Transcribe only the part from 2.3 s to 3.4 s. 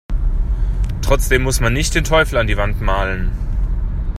an die Wand malen.